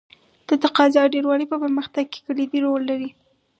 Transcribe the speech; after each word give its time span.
د 0.47 0.49
تقاضا 0.63 1.03
ډېروالی 1.13 1.45
په 1.49 1.57
پرمختګ 1.63 2.05
کې 2.13 2.19
کلیدي 2.27 2.59
رول 2.65 2.81
لري. 2.91 3.09